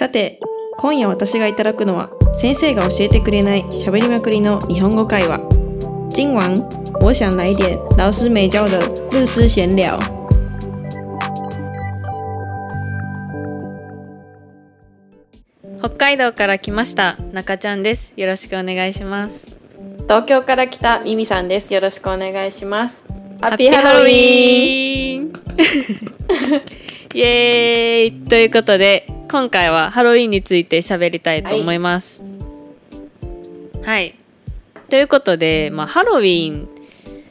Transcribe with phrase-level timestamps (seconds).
[0.00, 0.40] さて、
[0.78, 5.40] 今夜私がいただくのは、先生が教えてくれない喋りまくりの日本語会話。
[6.16, 6.54] 今晚、
[7.02, 9.98] 我想来点老师没教的日式闲聊。
[15.82, 19.46] 北海道から来ました中ちゃんですよろしくお願いします
[20.04, 21.74] 東京から来たミミさんです。
[21.74, 23.04] よろしくお願いします。
[23.42, 25.32] ハハッピーハロウィン
[27.12, 32.20] イエーイということで今回はハロウィンについて喋りたいと思います。
[33.82, 34.16] はい、
[34.88, 36.66] ということで、まあ、ハロウィン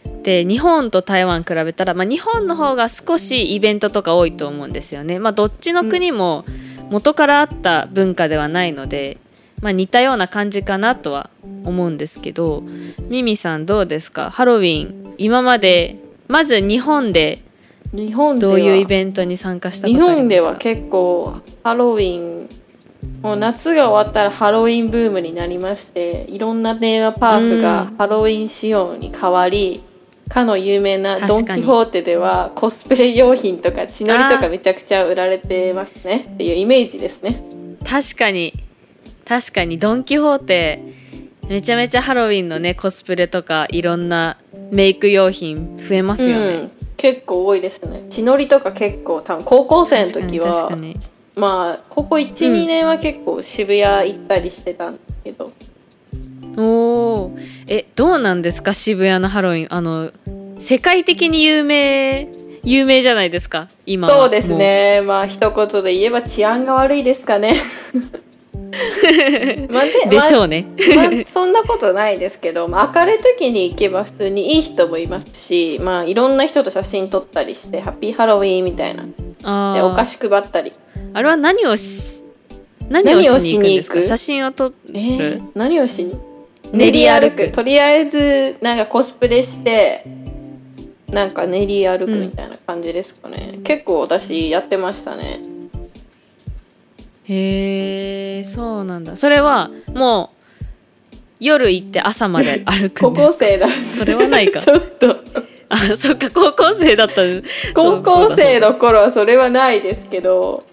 [0.07, 6.45] って日本と台湾比べたら、まあ、日本の方が少しイベントとか多いと思うんですよね、まあ、どっちの国も
[6.89, 9.17] 元からあった文化ではないので、
[9.61, 11.29] まあ、似たような感じかなとは
[11.65, 12.63] 思うんですけど
[13.09, 14.31] ミミさんどうですか？
[14.31, 15.97] ハロウィン今まで
[16.29, 17.39] まず日本で
[17.91, 20.21] 日本ではどういうイベントに参加したこ日とありますか？
[20.21, 22.49] 本では結構ハロウィン
[23.21, 29.81] もう夏が終わったらハロウィンブームになりましていろんなテーマパークがハロウィン仕様に変わり、
[30.29, 36.29] かの有名なドン・キホーテではコスプレ用品とか血のりとかめちゃくちゃ売られてますね。
[36.33, 37.41] っていうイメージですね。
[37.85, 38.53] 確かに。
[39.25, 39.79] 確かに。
[39.79, 40.83] ドン・キホーテ
[41.47, 44.37] めちゃめちゃハロウィンのねコスプレとかいろんな
[44.71, 48.03] メイク用品増えますよね、うん結構多いですね。
[48.09, 50.69] 血のりとか結構多分高校生の時は
[51.35, 55.49] まあここ12、年は結構渋谷行ったりしてたんですけど。
[56.57, 56.63] お
[57.31, 58.73] おえどうなんですか？
[58.73, 59.67] 渋谷のハロウィン。
[59.73, 60.11] あの
[60.59, 62.27] 世界的に有名
[62.65, 63.69] 有名じゃないですか？
[63.85, 64.13] 今は。
[64.13, 65.01] そうですね。
[65.01, 67.53] まあ一言で言えば治安が悪いですかね
[69.69, 79.03] まあででしょうね、まあまあそんなことないですけど、まあ、明るい時に行けば普通にいい人もいますし、まあ、いろんな人と写真撮ったりしてハッピーハロウィーンみたいな。
[79.73, 80.73] でお菓子配ったり。
[81.13, 82.23] あれは何をし
[82.89, 86.19] 何をしに行く写真を撮る、えー、何をしに？
[86.71, 87.51] 練り歩く。
[87.51, 90.03] とりあえずなんかコスプレして
[91.07, 95.39] なんか練り歩くみたいな感じですかね、結構私やってましたね
[97.29, 99.15] へえそうなんだ。
[99.15, 100.45] それはもう
[101.39, 103.67] 夜行って朝まで歩く高んです校生だ。
[103.69, 104.59] それはないか。
[104.59, 105.17] ちょっと。
[105.69, 107.21] あそっか高校生だった。
[107.75, 110.63] 高校生の頃はそれはないですけど、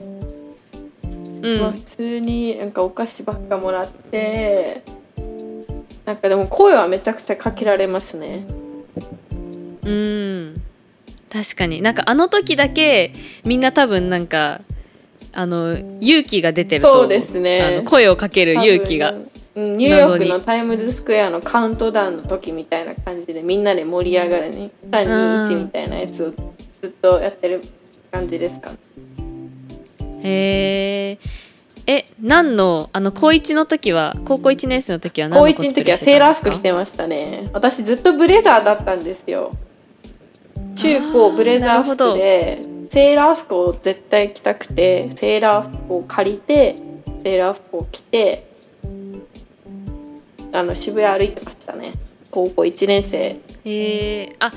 [1.43, 4.83] うん、まあ、普通になんかお菓子ばっかもらって
[6.06, 8.47] なんかでも声はめちゃくちゃかけられますね。
[9.84, 10.62] うん。
[11.31, 11.83] 確かに。
[11.83, 13.12] なんかあの時だけ
[13.44, 14.62] みんな多分なんか
[15.38, 17.62] あの勇気が出てると思そうですね。
[17.78, 19.12] あの声をかける勇気が。
[19.54, 24.70] ニューヨークのタイムズスクエアのカウントダウンの時みたいな感じでみんなで盛り上がるね。
[24.91, 26.30] 321みたいなやつを
[26.82, 27.62] ずっとやってる
[28.10, 28.76] 感じですかね。
[30.22, 31.19] へえ
[31.86, 37.50] え何のあの高一の時は高校1年生の時は何高の1の時はセーラー服してまましたね。
[37.52, 39.50] 私ずっとブレザーだったんですよ。
[40.76, 46.76] 中高ブレザー服でセーラー服を絶対着たくてセーラー服を借りて
[47.22, 48.46] セーラー服を着て
[50.50, 51.92] あの渋谷歩いてましたね。
[52.30, 53.18] 高校1年生。
[53.18, 54.50] へえあ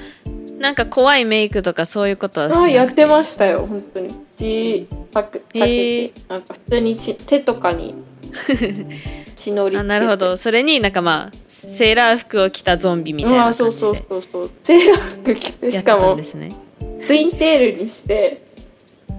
[0.57, 4.15] なんか怖いメイクとかそういうことはしなくあやってましたよ本当に。
[4.37, 7.93] 血パクかけて、へーなんか普通に血手とかに
[9.35, 10.37] 血のりあなるほど。
[10.37, 13.71] それになんかまあセーラー服を着たゾンビみたいなあ感じで。
[13.71, 14.51] そうそうそうそう。
[14.63, 16.53] セーラー服着てしかもですね
[17.01, 18.41] ツインテールにして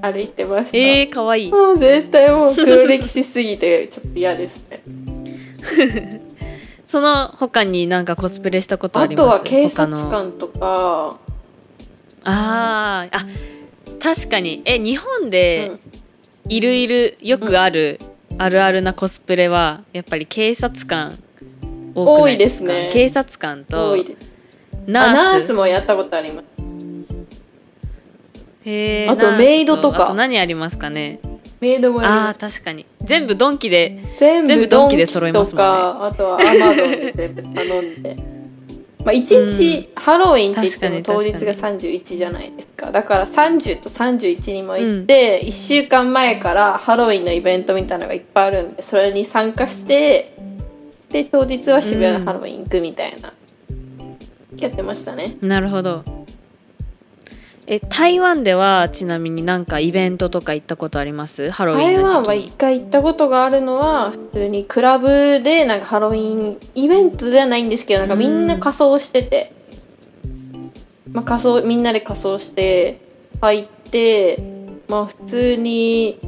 [0.03, 1.51] 歩いてました、えー、かわいい。
[1.51, 4.81] もう絶対もう黒歴史すぎてちょっと嫌ですね。
[6.87, 9.29] その他になんかコスプレしたことああります？
[9.29, 11.21] とは警察官とか。
[12.25, 13.27] あーあ
[14.03, 14.63] 確かに。
[14.65, 15.81] え日本でうん。
[16.53, 18.01] いるいるよくある、
[18.39, 21.17] あるあるなコスプレはやっぱり警察官
[21.95, 22.91] 多いですね。
[22.93, 23.97] 警察官と
[24.87, 25.11] ナース。
[25.11, 26.45] あナースもやったことあります
[28.63, 30.05] あとメイドとか。
[30.05, 31.21] あと何ありますかね？
[31.61, 32.87] メイドもああ確かに。
[33.03, 35.69] 全部ドンキで全部ドンキで揃いますもんね。
[35.69, 38.17] かあとはアマゾンで頼んで。
[39.03, 42.91] まあ1日、ハロウィンって言っても当日が31じゃないですか。
[42.93, 50.35] だから30と31にも行って、1週間前からハロウィンのイベントみたいなのがいっぱいあるんでそれに参加して
[51.11, 53.33] で当日は渋谷のハロウィン行くみたいな、
[54.59, 55.39] やってましたね。
[55.41, 56.05] なるほど
[57.67, 61.51] え台湾ではちなみになんかイベントとか行ったことあります？
[61.51, 65.09] ハロウィ台ンの湾は一回行ったことがあるのは普通にクラブ
[65.43, 69.53] でなんかハロウィンイベントではないんですけどなんかみんな仮装してて、
[71.13, 73.01] まあ、仮装みんなで仮装して
[73.41, 74.43] 入って
[74.89, 76.19] まあ普通に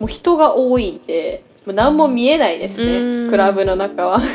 [0.00, 3.26] もう人が多いんでもう何も見えないですうん。
[3.26, 4.18] ねクラブの中は。
[4.24, 4.32] 確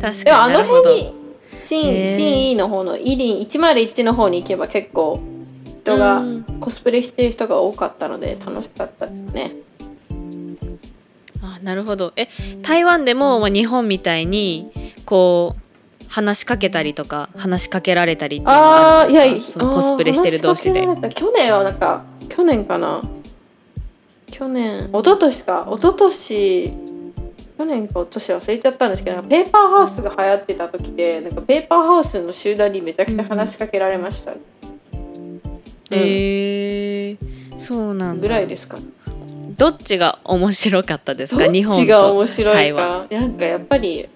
[0.00, 0.24] かに。
[0.24, 1.21] でもあのなる
[1.62, 2.16] ほど辺に新へー。
[2.16, 5.18] 新 E の方のイリン101の方に行けば結構
[5.82, 6.42] 人がうん。
[6.60, 9.52] コスプレしてる人が多かったので楽しかったですね。
[11.42, 12.12] あなるほど。
[12.14, 12.28] え
[12.62, 14.70] 台湾でも、まあ、日本みたいに
[15.04, 19.60] こう話しかけたりとか話しかけられたりっていうのがあいやですか？
[19.60, 20.86] そのコスプレしてる同士で。
[21.14, 23.02] 去年はなんか去年かな？
[24.30, 25.66] 去年一昨年か。
[25.68, 26.70] 一昨年
[27.62, 34.32] 去年か一昨年忘れちゃったんですけどペーパーハウスが流行ってた時でなんかペーパーハウスの集団にめちゃくちゃ話しかけられました、
[35.92, 37.16] へえ
[37.56, 38.22] そうなんだ。
[38.22, 38.78] ぐらいですか？
[39.56, 41.46] どっちが面白かったですか？
[41.52, 43.06] 日本ちが面と白いか？
[43.10, 44.08] なんかやっぱり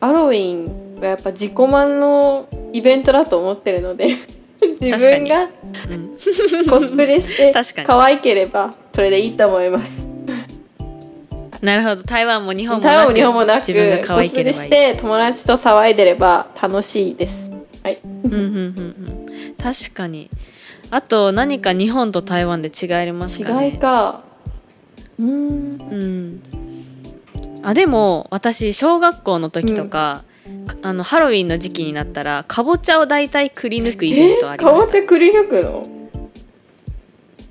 [0.00, 4.06] ハロウィンがやっぱ自己満のイベントだと思ってるので
[4.80, 6.16] 自分がうん。
[6.66, 7.52] コスプレして
[7.84, 10.09] 可愛ければそれでいいと思います
[11.62, 12.02] なるほど。
[12.02, 14.70] 台湾も日本も台湾も日本もなく自分が可愛ければいい。
[14.70, 17.50] レして友達と騒いでれば楽しいです。
[17.82, 17.98] はい。
[18.24, 19.54] うんうんうんうん。
[19.62, 20.30] 確かに。
[20.90, 23.66] あと何か日本と台湾で違いありますかね？
[23.66, 24.24] 違いか。
[25.18, 25.30] うーん。
[25.30, 26.42] うん。
[27.62, 30.24] あでも私小学校の時とか、
[30.82, 34.86] あのハロウィンの時期になったらかぼちゃを大体くり抜くイベントあえかりました。
[34.86, 35.86] ぼちゃくり抜くの？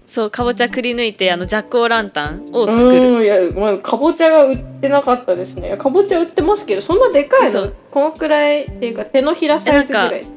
[0.10, 3.24] そうかぼちゃくり抜いてあのジャック・オー・ランタンをう作る。
[3.24, 5.78] いや、まあ、かぼちゃが売ってなかったですね。
[5.78, 7.72] かぼちゃ売ってますけどそんなでかいの？
[7.92, 10.24] このくらいっていうか手のひらサイズぐらい。
[10.24, 10.28] う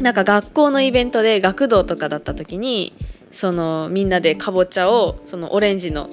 [0.00, 2.94] なんか学校のイベントで学童とかだった時に
[3.32, 6.08] そのみんなでかぼちゃをそのオレンジの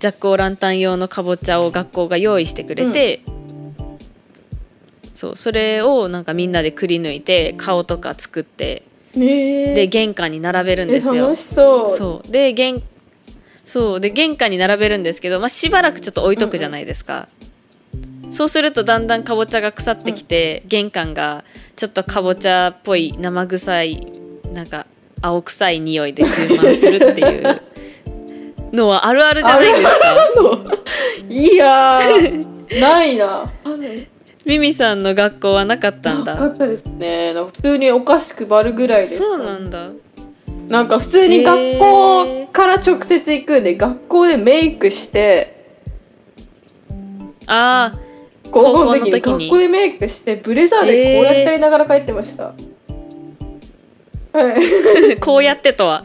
[0.00, 3.22] ジャック・オー・ランタン用のかぼちゃを学校が用意してくれて、
[5.12, 8.82] そうそれをなんかみんなでくり抜いて顔とか作って
[9.14, 11.26] で玄関に並べるんえですよ。
[11.26, 11.90] 楽しそう。
[11.90, 12.30] そう。
[12.30, 12.82] で玄
[13.64, 14.00] そう。
[14.00, 17.28] で玄関に並べるんですけど、まあ、しばらくちょっと置いとくじゃないですか、
[18.30, 21.44] そうするとだんだんかぼちゃが腐ってきて、玄関が
[21.76, 24.06] ちょっとかぼちゃっぽい生臭い
[24.52, 24.86] なんか
[25.20, 27.62] 青臭い匂いで充満するっていう
[28.72, 29.90] のはあるあるじゃないですか。
[31.28, 32.52] いやー。
[32.80, 33.50] ないな
[34.44, 36.34] ミミさんの学校はなかったんだ。
[36.34, 37.32] なかったですね。
[37.34, 39.90] 普通にお菓子配るぐらいですそうなんだ。
[40.68, 45.80] なんか普通に学校から直接行くんで、学校でメイクして
[47.46, 48.00] ああ
[48.50, 52.54] 高校の時に学校でメイクしてブレザーでこうやってやりながら帰ってました、は
[55.12, 55.18] い。
[55.20, 56.04] こうやってとは？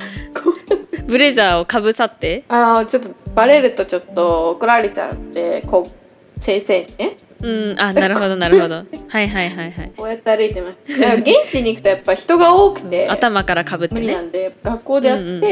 [1.05, 2.43] ブレザーをかぶさって？
[2.49, 5.89] あのちょっとバレるとちょっと怒られちゃうんでこ
[6.37, 7.79] う先生にねうん。
[7.79, 8.75] あなるほどなるほど。
[8.75, 8.83] は
[9.21, 9.91] いはいはいはい。
[9.95, 13.07] こうやって歩いてましただから現地に行くとやっぱ人が多くて。
[13.09, 14.01] 頭からかぶってね。
[14.01, 15.41] 無理なんで学校でやって、うんうん。
[15.41, 15.47] こ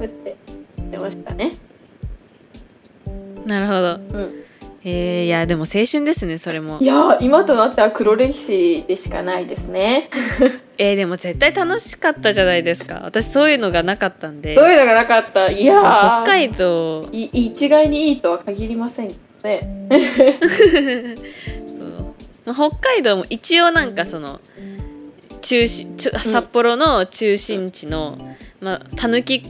[0.00, 1.52] うやってやってましたね。
[3.46, 4.18] なるほど。
[4.18, 4.34] うん。
[4.82, 6.78] えー、いやでも青春ですねそれも。
[6.80, 10.08] いやー今となっては黒歴史でしかないですね。
[10.78, 13.02] えー、でも絶対楽しかったじゃないですか。
[13.04, 14.56] 私そういうのがなかったんで。
[14.56, 15.50] そういうのがなかった？
[15.50, 16.22] いやー。
[16.22, 17.06] 北海道。
[17.12, 21.18] い一概にいいとは限りませんね。
[22.46, 22.54] そう。
[22.54, 24.40] 北海道も一応なんかその
[25.40, 28.18] 中心札幌の中心地の、
[28.60, 29.42] まあ、たぬき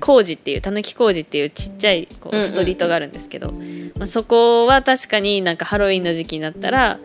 [0.00, 2.46] 工事っていうたぬき工事っていうちっちゃいこうんううん。
[2.46, 3.52] ストリートがあるんですけど、
[3.96, 6.98] まあ、そこは確かになんかハロウィンの時期になったら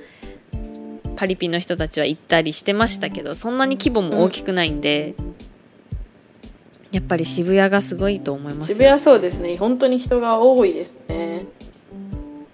[1.15, 5.13] パリピの人たちは行ったりしてましたけどそんなに規模も大きくないんで、
[6.92, 8.75] やっぱり渋谷がすごいと思いますよ。
[8.75, 9.56] 渋谷そうですね。
[9.58, 11.46] 本当に人が多いですね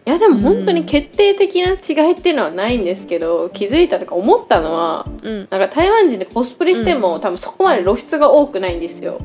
[0.08, 5.48] いやでも本当に決定的な違いっていうのはないんですけど気づいたとか思ったのはうん。
[5.52, 9.20] なんか台湾人でコスプレしても、多分そこまで露出が多くないんですよ。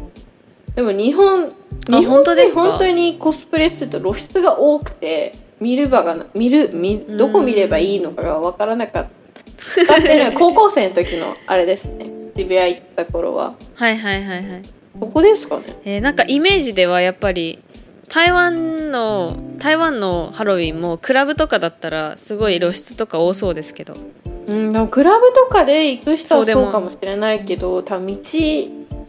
[0.74, 1.52] でも日本
[1.88, 9.08] あ日本人本当にコスプレすると露出が多くて見る場がな見る見どこ見ればいいのかが分からなかっ
[9.86, 9.98] た。
[9.98, 12.10] っていうのは高校生の時のあれですね。
[12.36, 13.54] 渋谷行った頃は。
[13.76, 14.62] はいはいはいはい。
[14.98, 15.62] ここですかね。
[15.84, 17.60] えーなんかイメージではやっぱり
[18.12, 23.96] 台湾の台湾のハロウィンもクラブとかだったらすごい露出とか多そうですけど。
[24.46, 28.16] うんでもクラブとかで行く人はそうかもしれないけど多分道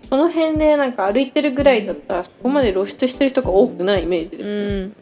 [0.09, 4.95] その辺でなんか歩いてるぐらいだったらそこまで露出してる人が多くないイメージです、うん。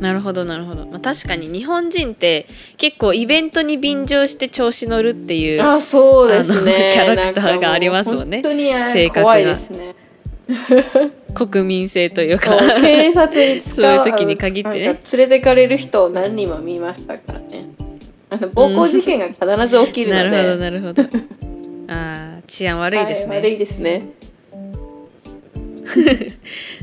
[0.00, 2.46] なるほどなるほど、まあ、確かに日本人って
[2.78, 6.90] 結構イベントに便乗して調子乗るっていうあそうですね。
[6.94, 8.42] キャラクターがありますもんね。
[8.42, 9.94] 本当に怖いですね
[11.46, 12.56] 国民性というか。
[12.80, 14.78] 警察に使う そういう時に限ってね。
[14.84, 17.66] 連れてかれる人を何人も見ましたからね。
[18.30, 21.02] あの暴行事件が必ず起きる なるほどので、なるほど。
[21.88, 24.10] あ治安悪いですね、はい、悪いですね。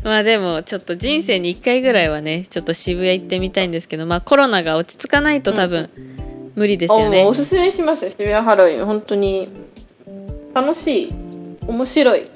[0.03, 5.89] まあでもちょっと人生に1回ぐらいはねちょっと渋谷行ってみたいんですけどまあコロナが落ち着かないと多分
[6.55, 8.09] 無理ですよね、うん、おすすめしますよ。
[8.09, 8.85] 渋谷ハロウィン。
[8.85, 9.47] 本当に
[10.53, 11.13] 楽しい。
[11.67, 12.29] 面白い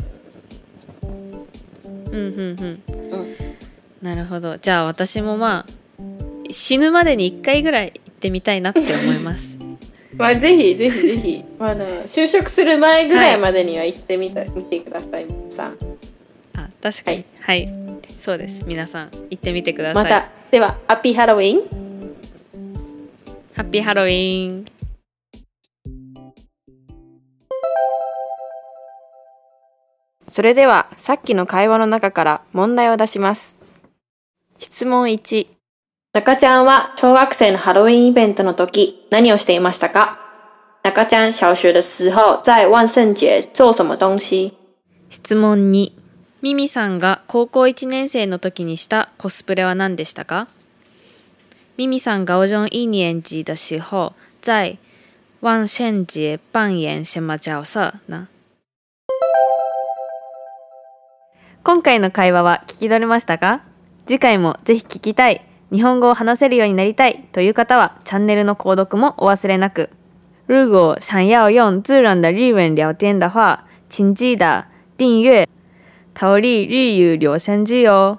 [2.12, 3.36] うんうんうん、うん、
[4.02, 4.58] なるほど。
[4.58, 5.74] じゃあ私もまあ
[6.50, 9.58] 死ぬまでに1回ぐらい行ってみたいなって思います。
[10.18, 15.78] まあぜひぜひぜひ、まあね、就職する前ぐらいまでには行ってみた、はい、見てください皆さん。
[16.56, 17.74] あ確かに、はい、はい、
[18.18, 18.64] そうです。
[18.66, 20.04] 皆さん行ってみてください。
[20.04, 20.30] また。
[20.52, 21.62] ではハッピーハロウィン
[23.54, 24.66] ハッピーハロウィン
[30.30, 33.58] それではさっきの会話の中から問題を出します。
[34.60, 35.48] 質問1
[36.14, 40.18] 中ちゃんは小学生のハロウィンイベントの時何をしていましたか？
[40.84, 44.54] 中ちゃん小学的时候在万圣节做什么东西？
[45.10, 45.92] 質問2
[46.42, 50.48] ミミさんが高校1年生の時にしたコスプレは何でしたか？
[51.78, 54.78] ミミさん高中一年级的时候在
[55.42, 58.28] 万聖节扮演什么角色呢
[61.70, 63.62] 今回の会話は聞き取れましたか？
[64.08, 69.92] 次回もぜひ聞きたい、日本語を話せるようになりたいという方はチャンネルの購読もお忘れなく。
[70.48, 74.66] 如果想要用自然的日文聊天的话，请记得
[74.98, 75.48] 订阅
[76.16, 78.18] 逃离日语留声机哦。